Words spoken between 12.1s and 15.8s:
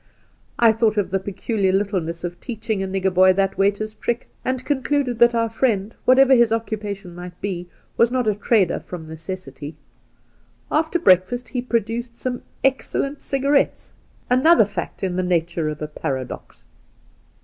some excellent cigarettes— another fact in the nature